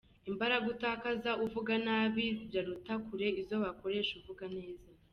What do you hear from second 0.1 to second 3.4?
Imbaraga utakaza uvuga nabi ziraruta kure